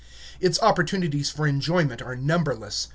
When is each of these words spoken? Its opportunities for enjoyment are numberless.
Its 0.39 0.59
opportunities 0.63 1.29
for 1.29 1.45
enjoyment 1.45 2.01
are 2.01 2.15
numberless. 2.15 2.87